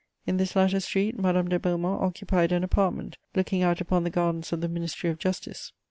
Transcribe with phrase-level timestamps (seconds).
[0.25, 4.51] In this latter street, Madame de Beaumont occupied an apartment looking out upon the gardens
[4.51, 5.73] of the Ministry of Justice.